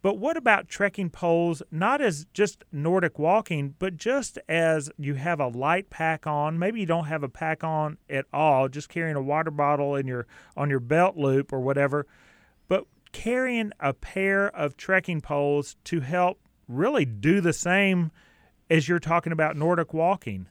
But 0.02 0.18
what 0.18 0.38
about 0.38 0.68
trekking 0.68 1.10
poles, 1.10 1.62
not 1.70 2.00
as 2.00 2.26
just 2.32 2.64
Nordic 2.72 3.18
walking, 3.18 3.74
but 3.78 3.98
just 3.98 4.38
as 4.48 4.90
you 4.96 5.14
have 5.14 5.40
a 5.40 5.48
light 5.48 5.90
pack 5.90 6.26
on, 6.26 6.58
maybe 6.58 6.80
you 6.80 6.86
don't 6.86 7.04
have 7.04 7.22
a 7.22 7.28
pack 7.28 7.62
on 7.62 7.98
at 8.08 8.24
all, 8.32 8.68
just 8.68 8.88
carrying 8.88 9.16
a 9.16 9.22
water 9.22 9.50
bottle 9.50 9.94
in 9.96 10.06
your 10.06 10.26
on 10.56 10.70
your 10.70 10.80
belt 10.80 11.16
loop 11.18 11.52
or 11.52 11.60
whatever, 11.60 12.06
but 12.66 12.86
carrying 13.12 13.72
a 13.78 13.92
pair 13.92 14.48
of 14.56 14.76
trekking 14.76 15.20
poles 15.20 15.76
to 15.84 16.00
help 16.00 16.40
really 16.66 17.04
do 17.04 17.42
the 17.42 17.52
same 17.52 18.10
as 18.70 18.88
you're 18.88 19.00
talking 19.00 19.32
about 19.32 19.54
Nordic 19.56 19.92
walking. 19.92 20.46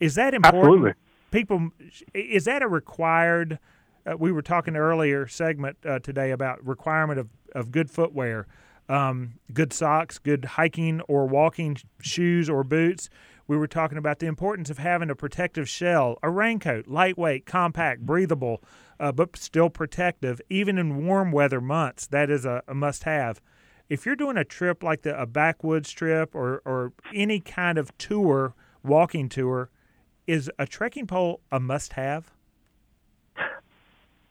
Is 0.00 0.16
that 0.16 0.34
important? 0.34 0.64
Absolutely. 0.64 0.92
People, 1.32 1.70
is 2.12 2.44
that 2.44 2.62
a 2.62 2.68
required? 2.68 3.58
Uh, 4.04 4.16
we 4.18 4.30
were 4.30 4.42
talking 4.42 4.76
earlier 4.76 5.26
segment 5.26 5.78
uh, 5.84 5.98
today 5.98 6.30
about 6.30 6.64
requirement 6.64 7.18
of, 7.18 7.30
of 7.54 7.72
good 7.72 7.90
footwear, 7.90 8.46
um, 8.90 9.34
good 9.52 9.72
socks, 9.72 10.18
good 10.18 10.44
hiking 10.44 11.00
or 11.08 11.26
walking 11.26 11.78
shoes 12.02 12.50
or 12.50 12.62
boots. 12.62 13.08
We 13.48 13.56
were 13.56 13.66
talking 13.66 13.96
about 13.96 14.18
the 14.18 14.26
importance 14.26 14.68
of 14.68 14.76
having 14.76 15.08
a 15.08 15.14
protective 15.14 15.70
shell, 15.70 16.18
a 16.22 16.28
raincoat, 16.28 16.86
lightweight, 16.86 17.46
compact, 17.46 18.02
breathable, 18.02 18.62
uh, 19.00 19.10
but 19.10 19.34
still 19.38 19.70
protective, 19.70 20.38
even 20.50 20.76
in 20.76 21.06
warm 21.06 21.32
weather 21.32 21.62
months. 21.62 22.06
That 22.06 22.28
is 22.28 22.44
a, 22.44 22.62
a 22.68 22.74
must 22.74 23.04
have. 23.04 23.40
If 23.88 24.04
you're 24.04 24.16
doing 24.16 24.36
a 24.36 24.44
trip 24.44 24.82
like 24.82 25.00
the, 25.00 25.18
a 25.18 25.24
backwoods 25.24 25.92
trip 25.92 26.34
or, 26.34 26.60
or 26.66 26.92
any 27.14 27.40
kind 27.40 27.78
of 27.78 27.96
tour, 27.96 28.54
walking 28.82 29.30
tour, 29.30 29.70
is 30.26 30.50
a 30.58 30.66
trekking 30.66 31.06
pole 31.06 31.40
a 31.50 31.60
must 31.60 31.94
have? 31.94 32.32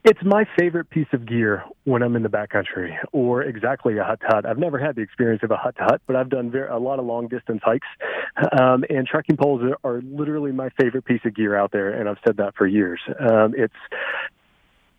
It's 0.03 0.19
my 0.24 0.45
favorite 0.57 0.89
piece 0.89 1.07
of 1.13 1.27
gear 1.27 1.63
when 1.83 2.01
I'm 2.01 2.15
in 2.15 2.24
the 2.24 2.29
backcountry, 2.29 2.98
or 3.12 3.43
exactly 3.43 4.00
a 4.00 4.03
hut 4.03 4.19
to 4.21 4.27
hut. 4.27 4.45
I've 4.48 4.57
never 4.57 4.79
had 4.79 4.95
the 4.95 5.01
experience 5.01 5.43
of 5.43 5.51
a 5.51 5.57
hut 5.57 5.75
to 5.77 5.83
hut, 5.83 6.01
but 6.07 6.15
I've 6.15 6.29
done 6.29 6.50
very, 6.50 6.67
a 6.69 6.77
lot 6.77 6.98
of 6.98 7.05
long 7.05 7.27
distance 7.27 7.62
hikes, 7.63 7.88
um, 8.60 8.83
and 8.89 9.05
trekking 9.05 9.38
poles 9.38 9.62
are, 9.62 9.77
are 9.88 10.01
literally 10.01 10.51
my 10.51 10.69
favorite 10.81 11.05
piece 11.05 11.21
of 11.24 11.36
gear 11.36 11.55
out 11.55 11.71
there, 11.71 11.91
and 11.91 12.10
I've 12.10 12.17
said 12.25 12.38
that 12.38 12.55
for 12.55 12.65
years. 12.65 13.00
Um, 13.19 13.53
it's 13.55 13.75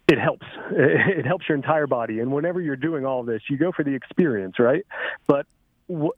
it 0.06 0.18
helps. 0.20 0.46
It 0.70 1.26
helps 1.26 1.48
your 1.48 1.56
entire 1.56 1.88
body, 1.88 2.20
and 2.20 2.30
whenever 2.30 2.60
you're 2.60 2.76
doing 2.76 3.04
all 3.04 3.24
this, 3.24 3.42
you 3.50 3.56
go 3.56 3.72
for 3.72 3.84
the 3.84 3.94
experience, 3.94 4.58
right? 4.58 4.86
But 5.26 5.46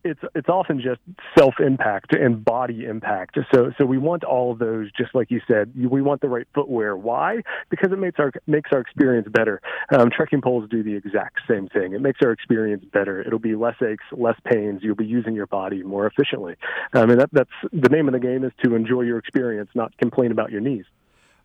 it's 0.04 0.20
it's 0.34 0.48
often 0.48 0.80
just 0.80 1.00
self 1.38 1.54
impact 1.60 2.14
and 2.14 2.44
body 2.44 2.84
impact. 2.84 3.38
So 3.54 3.72
so 3.78 3.84
we 3.84 3.98
want 3.98 4.24
all 4.24 4.52
of 4.52 4.58
those, 4.58 4.90
just 4.92 5.14
like 5.14 5.30
you 5.30 5.40
said. 5.46 5.72
We 5.76 6.02
want 6.02 6.20
the 6.20 6.28
right 6.28 6.46
footwear. 6.54 6.96
Why? 6.96 7.42
Because 7.70 7.92
it 7.92 7.98
makes 7.98 8.18
our 8.18 8.32
makes 8.46 8.70
our 8.72 8.80
experience 8.80 9.28
better. 9.30 9.60
Um, 9.96 10.10
trekking 10.10 10.40
poles 10.40 10.68
do 10.70 10.82
the 10.82 10.94
exact 10.94 11.40
same 11.48 11.68
thing. 11.68 11.94
It 11.94 12.00
makes 12.00 12.20
our 12.24 12.32
experience 12.32 12.84
better. 12.92 13.20
It'll 13.20 13.38
be 13.38 13.54
less 13.54 13.76
aches, 13.82 14.04
less 14.12 14.38
pains. 14.44 14.80
You'll 14.82 14.94
be 14.94 15.06
using 15.06 15.34
your 15.34 15.46
body 15.46 15.82
more 15.82 16.06
efficiently. 16.06 16.56
I 16.92 17.06
mean 17.06 17.18
that, 17.18 17.30
that's 17.32 17.50
the 17.72 17.88
name 17.88 18.08
of 18.08 18.12
the 18.12 18.20
game 18.20 18.44
is 18.44 18.52
to 18.64 18.74
enjoy 18.74 19.02
your 19.02 19.18
experience, 19.18 19.70
not 19.74 19.96
complain 19.98 20.32
about 20.32 20.50
your 20.50 20.60
knees. 20.60 20.84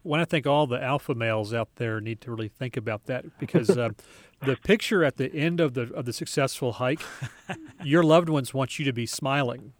Well, 0.03 0.21
I 0.21 0.25
think 0.25 0.47
all 0.47 0.65
the 0.67 0.81
alpha 0.81 1.13
males 1.13 1.53
out 1.53 1.69
there 1.75 1.99
need 1.99 2.21
to 2.21 2.31
really 2.31 2.47
think 2.47 2.77
about 2.77 3.05
that 3.05 3.37
because 3.39 3.69
uh, 3.77 3.89
the 4.45 4.55
picture 4.55 5.03
at 5.03 5.17
the 5.17 5.33
end 5.33 5.59
of 5.59 5.73
the 5.73 5.93
of 5.93 6.05
the 6.05 6.13
successful 6.13 6.73
hike, 6.73 7.01
your 7.83 8.03
loved 8.03 8.29
ones 8.29 8.53
want 8.53 8.79
you 8.79 8.85
to 8.85 8.93
be 8.93 9.05
smiling. 9.05 9.73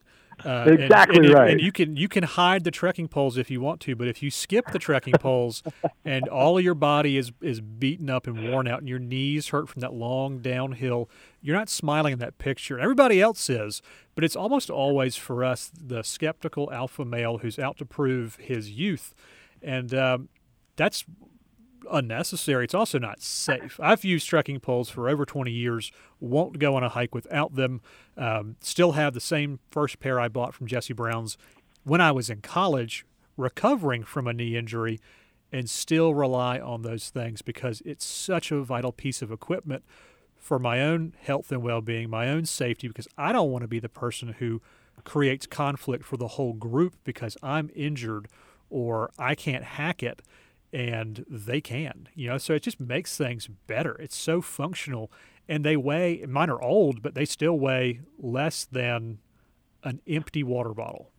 Uh, 0.46 0.64
and- 0.68 0.80
Exactly 0.84 1.18
and, 1.18 1.26
if- 1.26 1.34
right. 1.34 1.52
And 1.52 1.62
you 1.62 1.72
can 1.72 1.96
you 1.98 2.08
can 2.08 2.24
hide 2.24 2.64
the 2.64 2.72
trekking 2.72 3.08
poles 3.08 3.38
if 3.38 3.50
you 3.52 3.60
want 3.62 3.80
to, 3.82 3.96
but 3.96 4.08
if 4.08 4.22
you 4.24 4.30
skip 4.32 4.72
the 4.72 4.80
trekking 4.80 5.14
poles 5.20 5.64
and 6.06 6.28
all 6.30 6.58
of 6.58 6.64
your 6.64 6.76
body 6.76 7.18
is 7.18 7.32
is 7.42 7.60
beaten 7.62 8.10
up 8.10 8.28
and 8.28 8.50
worn 8.50 8.68
out, 8.68 8.80
and 8.80 8.88
your 8.90 9.00
knees 9.00 9.50
hurt 9.50 9.68
from 9.70 9.82
that 9.82 9.94
long 9.94 10.40
downhill, 10.40 11.10
you're 11.42 11.58
not 11.58 11.70
smiling 11.70 12.14
in 12.14 12.20
that 12.20 12.38
picture. 12.38 12.80
Everybody 12.80 13.22
else 13.22 13.50
is, 13.50 13.82
but 14.16 14.24
it's 14.24 14.36
almost 14.36 14.70
always 14.70 15.16
for 15.18 15.44
us 15.44 15.72
the 15.78 16.04
skeptical 16.04 16.72
alpha 16.72 17.04
male 17.06 17.40
who's 17.40 17.60
out 17.60 17.78
to 17.78 17.86
prove 17.86 18.36
his 18.38 18.72
youth, 18.72 19.14
and 19.62 19.94
um, 19.94 20.30
that's 20.76 21.06
unnecessary. 21.92 22.64
It's 22.64 22.74
also 22.74 23.00
not 23.00 23.22
safe. 23.22 23.80
I've 23.82 24.04
used 24.04 24.28
trekking 24.28 24.60
poles 24.60 24.90
for 24.90 25.10
over 25.10 25.26
20 25.26 25.52
years, 25.52 25.92
won't 26.20 26.60
go 26.60 26.76
on 26.76 26.84
a 26.84 26.90
hike 26.90 27.16
without 27.16 27.56
them. 27.56 27.82
Um, 28.18 28.56
still 28.62 28.94
have 28.94 29.14
the 29.14 29.20
same 29.20 29.60
first 29.72 30.00
pair 30.00 30.20
I 30.20 30.28
bought 30.28 30.54
from 30.54 30.68
Jesse 30.68 30.94
Brown's 30.94 31.38
when 31.84 32.02
I 32.02 32.12
was 32.12 32.30
in 32.30 32.42
college, 32.42 33.06
recovering 33.38 34.04
from 34.04 34.28
a 34.28 34.34
knee 34.34 34.56
injury, 34.56 35.00
and 35.52 35.70
still 35.70 36.14
rely 36.14 36.60
on 36.60 36.84
those 36.84 37.10
things 37.10 37.42
because 37.42 37.82
it's 37.86 38.06
such 38.06 38.52
a 38.52 38.62
vital 38.62 38.92
piece 38.92 39.22
of 39.22 39.32
equipment 39.32 39.84
for 40.38 40.60
my 40.60 40.82
own 40.82 41.14
health 41.22 41.52
and 41.52 41.64
well 41.64 41.82
being, 41.82 42.10
my 42.10 42.30
own 42.30 42.46
safety, 42.46 42.88
because 42.88 43.08
I 43.18 43.34
don't 43.34 43.52
want 43.52 43.64
to 43.64 43.68
be 43.68 43.80
the 43.80 43.90
person 43.90 44.36
who 44.40 44.62
creates 45.04 45.48
conflict 45.48 46.04
for 46.04 46.18
the 46.18 46.28
whole 46.30 46.54
group 46.54 46.96
because 47.04 47.38
I'm 47.42 47.70
injured 47.76 48.28
or 48.70 49.12
I 49.18 49.36
can't 49.36 49.64
hack 49.64 50.02
it 50.04 50.22
and 50.72 51.26
they 51.30 51.62
can. 51.62 52.08
You 52.14 52.30
know, 52.30 52.38
so 52.38 52.54
it 52.54 52.64
just 52.64 52.80
makes 52.80 53.18
things 53.18 53.48
better. 53.68 53.94
It's 53.96 54.16
so 54.16 54.42
functional 54.42 55.12
and 55.48 55.64
they 55.66 55.76
weigh 55.76 56.24
mine 56.28 56.50
are 56.50 56.62
old, 56.62 57.02
but 57.02 57.16
they 57.16 57.26
still 57.26 57.58
weigh 57.60 58.02
less 58.20 58.66
than 58.66 59.20
an 59.84 60.02
empty 60.08 60.44
water 60.44 60.74
bottle, 60.74 61.12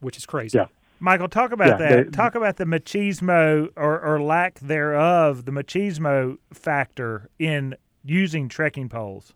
which 0.00 0.16
is 0.16 0.26
crazy. 0.26 0.58
Yeah. 0.58 0.66
Michael, 1.00 1.28
talk 1.28 1.52
about 1.52 1.80
Yeah, 1.80 1.88
that. 1.88 2.04
they- 2.06 2.10
talk 2.10 2.34
about 2.34 2.56
the 2.56 2.64
machismo 2.64 3.68
or, 3.76 4.00
or 4.00 4.20
lack 4.20 4.58
thereof, 4.58 5.44
the 5.44 5.52
machismo 5.52 6.38
factor 6.52 7.30
in 7.38 7.76
using 8.04 8.48
trekking 8.48 8.88
poles. 8.88 9.32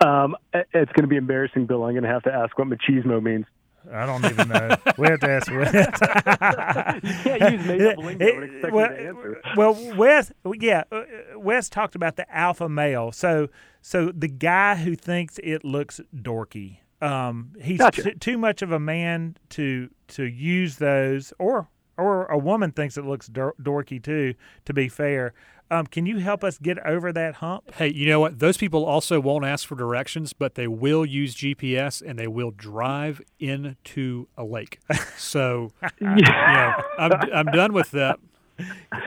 Um, 0.00 0.34
it's 0.54 0.90
going 0.92 1.02
to 1.02 1.06
be 1.08 1.16
embarrassing, 1.16 1.66
Bill. 1.66 1.84
I'm 1.84 1.92
going 1.92 2.04
to 2.04 2.08
have 2.08 2.22
to 2.22 2.32
ask 2.32 2.58
what 2.58 2.68
machismo 2.68 3.22
means. 3.22 3.44
I 3.92 4.06
don't 4.06 4.24
even 4.24 4.48
know. 4.48 4.76
we 4.98 5.08
have 5.08 5.20
to 5.20 5.30
ask 5.30 5.50
Wes. 5.50 5.72
Yeah, 5.72 6.94
you 7.02 7.14
can't 7.22 7.52
use 7.52 7.66
made-up 7.66 7.96
lingo 7.98 8.26
and 8.26 8.44
expect 8.44 8.64
me 8.64 8.70
well, 8.72 8.88
to 8.88 9.00
answer. 9.00 9.40
well, 9.56 9.96
Wes, 9.96 10.32
yeah, 10.54 10.84
uh, 10.92 11.02
Wes 11.36 11.68
talked 11.68 11.94
about 11.94 12.16
the 12.16 12.30
alpha 12.34 12.68
male. 12.68 13.12
So, 13.12 13.48
so 13.80 14.12
the 14.14 14.28
guy 14.28 14.76
who 14.76 14.96
thinks 14.96 15.38
it 15.42 15.64
looks 15.64 16.00
dorky. 16.14 16.78
Um, 17.02 17.52
he's 17.60 17.78
Gotcha. 17.78 18.02
t- 18.02 18.14
too 18.14 18.36
much 18.36 18.60
of 18.62 18.72
a 18.72 18.78
man 18.80 19.36
to 19.50 19.88
to 20.08 20.24
use 20.24 20.76
those, 20.76 21.32
or 21.38 21.68
or 21.96 22.26
a 22.26 22.36
woman 22.36 22.72
thinks 22.72 22.98
it 22.98 23.04
looks 23.06 23.26
dor- 23.28 23.54
dorky 23.62 24.02
too. 24.02 24.34
To 24.66 24.74
be 24.74 24.88
fair, 24.88 25.32
um, 25.70 25.86
can 25.86 26.06
you 26.06 26.18
help 26.18 26.42
us 26.42 26.58
get 26.58 26.78
over 26.84 27.12
that 27.12 27.36
hump? 27.36 27.72
Hey, 27.74 27.92
you 27.92 28.06
know 28.06 28.20
what? 28.20 28.38
Those 28.38 28.56
people 28.56 28.84
also 28.84 29.20
won't 29.20 29.44
ask 29.44 29.66
for 29.66 29.76
directions, 29.76 30.32
but 30.32 30.54
they 30.54 30.66
will 30.66 31.06
use 31.06 31.34
GPS 31.34 32.02
and 32.04 32.18
they 32.18 32.26
will 32.26 32.50
drive 32.50 33.22
into 33.38 34.26
a 34.36 34.44
lake. 34.44 34.80
So, 35.16 35.70
you 36.00 36.06
know, 36.08 36.72
I'm, 36.98 37.12
I'm 37.32 37.46
done 37.46 37.72
with 37.72 37.90
that. 37.92 38.18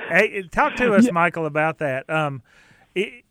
Hey, 0.09 0.43
talk 0.51 0.75
to 0.77 0.93
us, 0.93 1.11
Michael, 1.11 1.45
about 1.45 1.79
that. 1.79 2.09
Um, 2.09 2.41
it, 2.95 3.23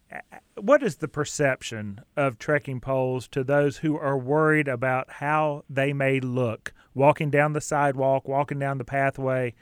what 0.56 0.82
is 0.82 0.96
the 0.96 1.08
perception 1.08 2.00
of 2.16 2.38
trekking 2.38 2.80
poles 2.80 3.26
to 3.28 3.42
those 3.42 3.78
who 3.78 3.96
are 3.96 4.18
worried 4.18 4.68
about 4.68 5.10
how 5.10 5.64
they 5.70 5.92
may 5.92 6.20
look 6.20 6.74
walking 6.94 7.30
down 7.30 7.54
the 7.54 7.60
sidewalk, 7.60 8.28
walking 8.28 8.58
down 8.58 8.78
the 8.78 8.84
pathway, 8.84 9.54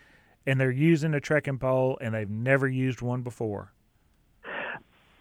and 0.46 0.60
they're 0.60 0.70
using 0.70 1.14
a 1.14 1.20
trekking 1.20 1.58
pole 1.58 1.98
and 2.00 2.14
they've 2.14 2.30
never 2.30 2.68
used 2.68 3.02
one 3.02 3.22
before? 3.22 3.72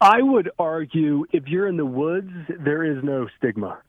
I 0.01 0.21
would 0.21 0.49
argue 0.57 1.25
if 1.33 1.47
you're 1.47 1.67
in 1.67 1.75
the 1.75 1.85
woods, 1.85 2.31
there 2.63 2.85
is 2.85 3.03
no 3.03 3.27
stigma. 3.37 3.79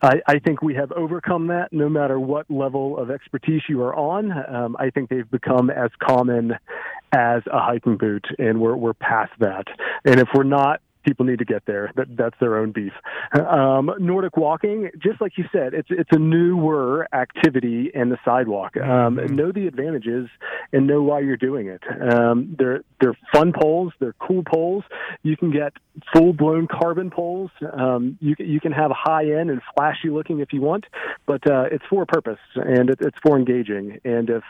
I, 0.00 0.20
I 0.26 0.38
think 0.38 0.62
we 0.62 0.74
have 0.74 0.92
overcome 0.92 1.48
that 1.48 1.72
no 1.72 1.88
matter 1.88 2.20
what 2.20 2.48
level 2.50 2.98
of 2.98 3.10
expertise 3.10 3.62
you 3.68 3.82
are 3.82 3.94
on. 3.94 4.32
Um, 4.32 4.76
I 4.78 4.90
think 4.90 5.10
they've 5.10 5.30
become 5.30 5.70
as 5.70 5.90
common 6.00 6.52
as 7.12 7.42
a 7.52 7.58
hiking 7.58 7.96
boot, 7.96 8.24
and 8.38 8.60
we're, 8.60 8.76
we're 8.76 8.94
past 8.94 9.32
that. 9.40 9.64
And 10.04 10.20
if 10.20 10.28
we're 10.34 10.44
not, 10.44 10.80
people 11.04 11.24
need 11.26 11.38
to 11.38 11.44
get 11.44 11.64
there. 11.66 11.90
That, 11.96 12.16
that's 12.16 12.36
their 12.40 12.56
own 12.56 12.72
beef. 12.72 12.92
Um, 13.34 13.90
Nordic 13.98 14.36
walking, 14.36 14.90
just 14.98 15.20
like 15.20 15.32
you 15.38 15.44
said, 15.52 15.74
it's 15.74 15.88
it's 15.90 16.10
a 16.12 16.18
newer 16.18 17.08
activity 17.12 17.90
in 17.94 18.08
the 18.08 18.18
sidewalk. 18.24 18.76
Um, 18.76 19.16
Know 19.34 19.52
the 19.52 19.66
advantages 19.66 20.28
and 20.72 20.86
know 20.86 21.02
why 21.02 21.20
you're 21.20 21.36
doing 21.36 21.68
it. 21.68 21.82
Um, 22.12 22.56
they're 22.58 22.82
they're 23.00 23.16
fun 23.32 23.52
poles. 23.52 23.92
They're 24.00 24.14
cool 24.20 24.42
poles. 24.44 24.84
You 25.22 25.36
can 25.36 25.50
get 25.50 25.72
full 26.12 26.32
blown 26.32 26.66
carbon 26.66 27.10
poles. 27.10 27.50
Um, 27.72 28.18
you 28.20 28.36
can- 28.36 28.46
you 28.50 28.58
can 28.60 28.72
have 28.72 28.90
high 28.90 29.30
end 29.32 29.50
and 29.50 29.60
flashy 29.76 30.10
looking 30.10 30.40
if 30.40 30.52
you 30.52 30.60
want, 30.60 30.86
but 31.26 31.48
uh, 31.50 31.64
it's 31.70 31.84
for 31.88 32.02
a 32.02 32.06
purpose 32.06 32.38
and 32.56 32.90
it, 32.90 32.98
it's 33.00 33.16
for 33.22 33.36
engaging. 33.38 34.00
And 34.04 34.28
if 34.28 34.42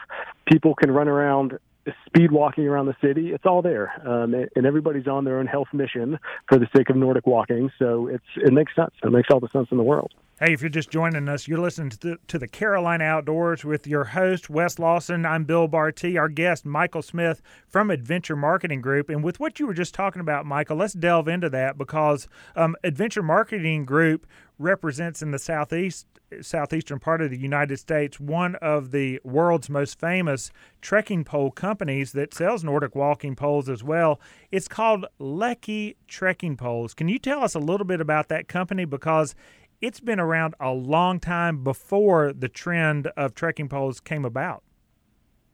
people 0.46 0.74
can 0.74 0.90
run 0.90 1.08
around 1.08 1.58
speed 2.06 2.30
walking 2.32 2.66
around 2.66 2.86
the 2.86 2.96
city, 3.00 3.32
it's 3.32 3.46
all 3.46 3.62
there, 3.62 3.92
um, 4.06 4.34
and 4.34 4.66
everybody's 4.66 5.06
on 5.06 5.24
their 5.24 5.38
own 5.38 5.46
health 5.46 5.68
mission 5.72 6.18
for 6.48 6.58
the 6.58 6.66
sake 6.76 6.90
of 6.90 6.96
Nordic 6.96 7.26
walking. 7.26 7.70
So 7.78 8.06
it's 8.06 8.24
it 8.36 8.52
makes 8.52 8.74
sense. 8.74 8.94
It 9.02 9.10
makes 9.10 9.28
all 9.32 9.40
the 9.40 9.48
sense 9.48 9.68
in 9.70 9.76
the 9.76 9.82
world. 9.82 10.12
Hey, 10.42 10.54
if 10.54 10.62
you're 10.62 10.70
just 10.70 10.88
joining 10.88 11.28
us, 11.28 11.46
you're 11.46 11.58
listening 11.58 11.90
to 11.90 11.98
the, 11.98 12.18
to 12.28 12.38
the 12.38 12.48
Carolina 12.48 13.04
Outdoors 13.04 13.62
with 13.62 13.86
your 13.86 14.04
host, 14.04 14.48
Wes 14.48 14.78
Lawson. 14.78 15.26
I'm 15.26 15.44
Bill 15.44 15.68
Barty, 15.68 16.16
our 16.16 16.30
guest, 16.30 16.64
Michael 16.64 17.02
Smith 17.02 17.42
from 17.68 17.90
Adventure 17.90 18.36
Marketing 18.36 18.80
Group. 18.80 19.10
And 19.10 19.22
with 19.22 19.38
what 19.38 19.60
you 19.60 19.66
were 19.66 19.74
just 19.74 19.92
talking 19.92 20.20
about, 20.20 20.46
Michael, 20.46 20.78
let's 20.78 20.94
delve 20.94 21.28
into 21.28 21.50
that 21.50 21.76
because 21.76 22.26
um, 22.56 22.74
Adventure 22.82 23.22
Marketing 23.22 23.84
Group 23.84 24.26
represents 24.60 25.22
in 25.22 25.30
the 25.30 25.38
southeast 25.38 26.06
southeastern 26.42 27.00
part 27.00 27.20
of 27.20 27.30
the 27.30 27.38
United 27.38 27.76
States 27.76 28.20
one 28.20 28.54
of 28.56 28.92
the 28.92 29.18
world's 29.24 29.68
most 29.68 29.98
famous 29.98 30.52
trekking 30.80 31.24
pole 31.24 31.50
companies 31.50 32.12
that 32.12 32.32
sells 32.32 32.62
Nordic 32.62 32.94
walking 32.94 33.34
poles 33.34 33.68
as 33.68 33.82
well. 33.82 34.20
It's 34.52 34.68
called 34.68 35.06
Leki 35.18 35.96
Trekking 36.06 36.56
Poles. 36.56 36.94
Can 36.94 37.08
you 37.08 37.18
tell 37.18 37.42
us 37.42 37.56
a 37.56 37.58
little 37.58 37.86
bit 37.86 38.00
about 38.00 38.28
that 38.28 38.46
company 38.46 38.84
because 38.84 39.34
it's 39.80 40.00
been 40.00 40.20
around 40.20 40.54
a 40.60 40.70
long 40.70 41.18
time 41.18 41.64
before 41.64 42.32
the 42.32 42.48
trend 42.48 43.06
of 43.16 43.34
trekking 43.34 43.68
poles 43.68 43.98
came 43.98 44.24
about. 44.24 44.62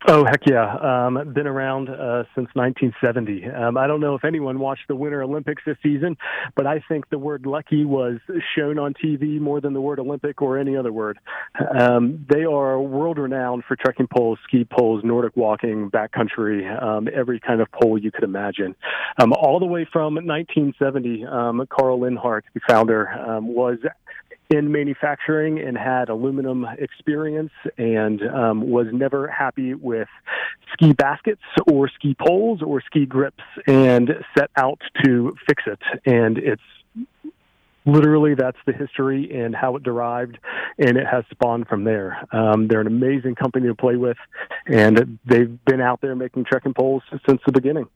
Oh 0.06 0.24
heck 0.26 0.42
yeah! 0.46 0.76
Um, 0.76 1.32
been 1.32 1.46
around 1.46 1.88
uh, 1.88 2.24
since 2.34 2.48
1970. 2.52 3.46
Um, 3.46 3.78
I 3.78 3.86
don't 3.86 4.00
know 4.00 4.14
if 4.14 4.24
anyone 4.24 4.58
watched 4.58 4.88
the 4.88 4.94
Winter 4.94 5.22
Olympics 5.22 5.62
this 5.64 5.78
season, 5.82 6.18
but 6.54 6.66
I 6.66 6.82
think 6.86 7.08
the 7.08 7.18
word 7.18 7.44
"Leki" 7.44 7.86
was 7.86 8.18
shown 8.54 8.78
on 8.78 8.92
TV 8.92 9.40
more 9.40 9.60
than 9.60 9.72
the 9.72 9.80
word 9.80 9.98
Olympic 9.98 10.42
or 10.42 10.58
any 10.58 10.76
other 10.76 10.92
word. 10.92 11.18
Um, 11.80 12.26
they 12.30 12.44
are 12.44 12.78
world 12.78 13.16
renowned 13.16 13.64
for 13.66 13.74
trekking 13.74 14.06
poles, 14.06 14.38
ski 14.46 14.66
poles, 14.70 15.02
Nordic 15.02 15.34
walking, 15.34 15.90
backcountry, 15.90 16.70
um, 16.80 17.08
every 17.12 17.40
kind 17.40 17.62
of 17.62 17.68
pole 17.72 17.96
you 17.96 18.12
could 18.12 18.24
imagine. 18.24 18.76
Um, 19.18 19.32
all 19.32 19.58
the 19.58 19.66
way 19.66 19.88
from 19.90 20.14
1970, 20.16 21.24
um, 21.24 21.66
Carl 21.70 22.00
Linhart, 22.00 22.42
the 22.52 22.60
founder, 22.68 23.08
um, 23.08 23.48
was 23.48 23.78
in 24.50 24.70
manufacturing 24.70 25.58
and 25.58 25.76
had 25.76 26.08
aluminum 26.08 26.66
experience 26.78 27.52
and 27.78 28.22
um, 28.22 28.70
was 28.70 28.86
never 28.92 29.28
happy 29.28 29.74
with 29.74 30.08
ski 30.72 30.92
baskets 30.92 31.42
or 31.66 31.88
ski 31.88 32.14
poles 32.18 32.62
or 32.62 32.80
ski 32.80 33.06
grips 33.06 33.44
and 33.66 34.10
set 34.36 34.50
out 34.56 34.80
to 35.04 35.34
fix 35.46 35.64
it. 35.66 35.80
And 36.04 36.38
it's 36.38 36.62
literally 37.86 38.34
that's 38.34 38.58
the 38.66 38.72
history 38.72 39.30
and 39.32 39.54
how 39.54 39.76
it 39.76 39.82
derived, 39.82 40.38
and 40.78 40.96
it 40.96 41.06
has 41.06 41.24
spawned 41.30 41.68
from 41.68 41.84
there. 41.84 42.26
Um, 42.32 42.68
they're 42.68 42.80
an 42.80 42.86
amazing 42.86 43.36
company 43.36 43.68
to 43.68 43.74
play 43.74 43.96
with, 43.96 44.16
and 44.66 45.18
they've 45.24 45.64
been 45.64 45.80
out 45.80 46.00
there 46.00 46.14
making 46.14 46.44
trekking 46.44 46.74
poles 46.74 47.02
since 47.26 47.40
the 47.46 47.52
beginning. 47.52 47.86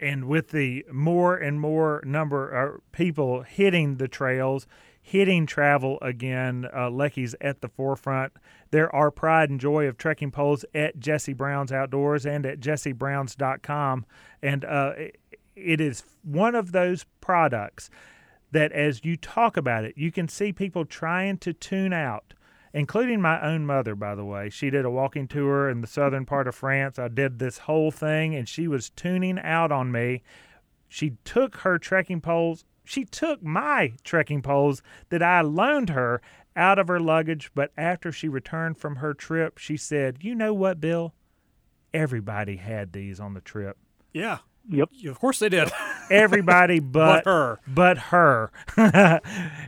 And 0.00 0.26
with 0.26 0.48
the 0.50 0.84
more 0.92 1.36
and 1.36 1.60
more 1.60 2.02
number 2.06 2.48
of 2.48 2.80
people 2.92 3.42
hitting 3.42 3.96
the 3.96 4.08
trails, 4.08 4.66
hitting 5.02 5.46
travel 5.46 5.98
again, 6.02 6.66
uh, 6.72 6.88
Leki's 6.90 7.34
at 7.40 7.60
the 7.62 7.68
forefront. 7.68 8.32
There 8.70 8.94
are 8.94 9.10
pride 9.10 9.50
and 9.50 9.58
joy 9.58 9.86
of 9.86 9.96
trekking 9.98 10.30
poles 10.30 10.64
at 10.74 11.00
Jesse 11.00 11.32
Brown's 11.32 11.72
Outdoors 11.72 12.26
and 12.26 12.44
at 12.46 12.60
jessebrowns.com. 12.60 14.06
And 14.42 14.64
uh, 14.64 14.92
it- 14.96 15.18
it 15.56 15.80
is 15.80 16.04
one 16.22 16.54
of 16.54 16.70
those 16.70 17.04
products 17.20 17.90
that 18.52 18.70
as 18.70 19.04
you 19.04 19.16
talk 19.16 19.56
about 19.56 19.84
it, 19.84 19.98
you 19.98 20.12
can 20.12 20.28
see 20.28 20.52
people 20.52 20.84
trying 20.84 21.36
to 21.38 21.52
tune 21.52 21.92
out, 21.92 22.32
including 22.72 23.20
my 23.20 23.40
own 23.40 23.66
mother, 23.66 23.94
by 23.94 24.14
the 24.14 24.24
way. 24.24 24.50
She 24.50 24.70
did 24.70 24.84
a 24.84 24.90
walking 24.90 25.28
tour 25.28 25.68
in 25.68 25.80
the 25.80 25.86
southern 25.86 26.24
part 26.26 26.48
of 26.48 26.54
France. 26.54 26.98
I 26.98 27.08
did 27.08 27.38
this 27.38 27.58
whole 27.58 27.90
thing, 27.90 28.34
and 28.34 28.48
she 28.48 28.68
was 28.68 28.90
tuning 28.90 29.38
out 29.38 29.72
on 29.72 29.90
me. 29.92 30.22
She 30.88 31.12
took 31.24 31.56
her 31.58 31.78
trekking 31.78 32.20
poles. 32.20 32.64
She 32.84 33.04
took 33.04 33.42
my 33.42 33.92
trekking 34.04 34.42
poles 34.42 34.82
that 35.10 35.22
I 35.22 35.42
loaned 35.42 35.90
her 35.90 36.22
out 36.56 36.78
of 36.78 36.88
her 36.88 37.00
luggage. 37.00 37.50
But 37.54 37.72
after 37.76 38.10
she 38.10 38.28
returned 38.28 38.78
from 38.78 38.96
her 38.96 39.14
trip, 39.14 39.58
she 39.58 39.76
said, 39.76 40.18
You 40.22 40.34
know 40.34 40.54
what, 40.54 40.80
Bill? 40.80 41.14
Everybody 41.92 42.56
had 42.56 42.92
these 42.92 43.20
on 43.20 43.34
the 43.34 43.40
trip. 43.40 43.76
Yeah. 44.12 44.38
Yep. 44.68 44.90
Of 45.06 45.18
course 45.18 45.38
they 45.38 45.48
did. 45.48 45.70
everybody 46.10 46.80
but, 46.80 47.24
But 47.24 47.30
her. 47.30 47.60
but 47.66 47.98
her. 47.98 48.50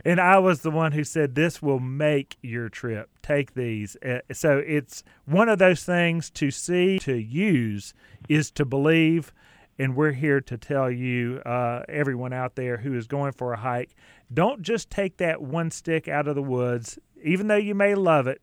and 0.05 0.19
I 0.19 0.39
was 0.39 0.61
the 0.61 0.71
one 0.71 0.91
who 0.91 1.03
said 1.03 1.35
this 1.35 1.61
will 1.61 1.79
make 1.79 2.37
your 2.41 2.69
trip. 2.69 3.09
Take 3.21 3.53
these. 3.53 3.95
Uh, 4.05 4.19
so 4.31 4.61
it's 4.65 5.03
one 5.25 5.49
of 5.49 5.59
those 5.59 5.83
things 5.83 6.29
to 6.31 6.51
see, 6.51 6.99
to 6.99 7.15
use 7.15 7.93
is 8.29 8.51
to 8.51 8.65
believe. 8.65 9.33
And 9.79 9.95
we're 9.95 10.11
here 10.11 10.41
to 10.41 10.57
tell 10.57 10.91
you, 10.91 11.41
uh, 11.45 11.83
everyone 11.89 12.33
out 12.33 12.55
there 12.55 12.77
who 12.77 12.93
is 12.95 13.07
going 13.07 13.31
for 13.31 13.53
a 13.53 13.57
hike, 13.57 13.95
don't 14.31 14.61
just 14.61 14.89
take 14.89 15.17
that 15.17 15.41
one 15.41 15.71
stick 15.71 16.07
out 16.07 16.27
of 16.27 16.35
the 16.35 16.43
woods, 16.43 16.99
even 17.23 17.47
though 17.47 17.55
you 17.55 17.73
may 17.73 17.95
love 17.95 18.27
it. 18.27 18.41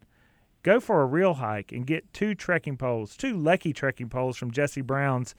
Go 0.65 0.81
for 0.81 1.01
a 1.01 1.07
real 1.07 1.35
hike 1.35 1.71
and 1.71 1.87
get 1.87 2.13
two 2.13 2.35
trekking 2.35 2.77
poles, 2.77 3.17
two 3.17 3.35
Leki 3.35 3.75
trekking 3.75 4.09
poles 4.09 4.37
from 4.37 4.51
Jesse 4.51 4.81
Brown's, 4.81 5.35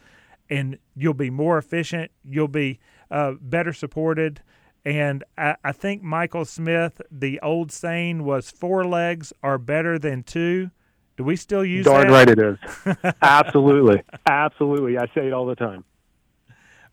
and 0.50 0.78
you'll 0.96 1.14
be 1.14 1.30
more 1.30 1.58
efficient. 1.58 2.12
You'll 2.24 2.48
be 2.48 2.80
uh, 3.12 3.34
better 3.40 3.74
supported. 3.74 4.42
And 4.86 5.24
I, 5.38 5.56
I 5.64 5.72
think 5.72 6.02
Michael 6.02 6.46
Smith, 6.46 7.02
the 7.12 7.40
old 7.42 7.72
saying 7.72 8.24
was 8.24 8.50
four 8.50 8.86
legs 8.86 9.34
are 9.44 9.58
better 9.58 10.00
than 10.00 10.24
two. 10.24 10.72
Do 11.18 11.24
we 11.26 11.36
still 11.36 11.66
use 11.66 11.86
Darn 11.86 12.08
that? 12.08 12.14
right 12.14 12.30
it 12.30 12.40
is. 12.40 12.58
Absolutely. 13.22 14.02
Absolutely. 14.26 14.98
I 14.98 15.06
say 15.08 15.28
it 15.28 15.34
all 15.34 15.46
the 15.46 15.56
time. 15.56 15.84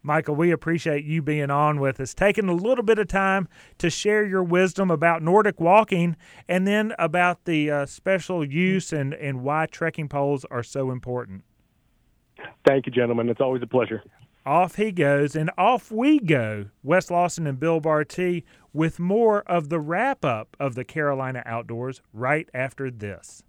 Michael, 0.02 0.36
we 0.36 0.52
appreciate 0.52 1.04
you 1.04 1.20
being 1.20 1.50
on 1.50 1.80
with 1.80 1.98
us, 1.98 2.14
taking 2.14 2.48
a 2.48 2.54
little 2.54 2.84
bit 2.84 2.98
of 2.98 3.08
time 3.08 3.48
to 3.78 3.90
share 3.90 4.25
your 4.25 4.42
wisdom 4.42 4.88
about 4.88 5.20
Nordic 5.20 5.60
walking 5.60 6.16
and 6.48 6.66
then 6.66 6.94
about 6.96 7.44
the 7.44 7.70
uh, 7.70 7.86
special 7.86 8.44
use 8.44 8.92
and, 8.92 9.14
and 9.14 9.42
why 9.42 9.66
trekking 9.66 10.08
poles 10.08 10.44
are 10.48 10.62
so 10.62 10.92
important. 10.92 11.42
Thank 12.67 12.87
you, 12.87 12.93
gentlemen. 12.93 13.29
It's 13.29 13.41
always 13.41 13.62
a 13.62 13.67
pleasure. 13.67 14.03
Off 14.45 14.76
he 14.76 14.93
goes, 14.93 15.35
and 15.35 15.50
off 15.59 15.91
we 15.91 16.21
go. 16.21 16.67
Wes 16.85 17.11
Lawson 17.11 17.47
and 17.47 17.59
Bill 17.59 17.81
Barty 17.81 18.45
with 18.73 19.00
more 19.00 19.41
of 19.43 19.71
the 19.71 19.81
wrap 19.81 20.25
up 20.25 20.57
of 20.61 20.76
the 20.76 20.85
Carolina 20.85 21.43
Outdoors 21.47 22.00
right 22.12 22.49
after 22.55 22.91
this. 22.91 23.43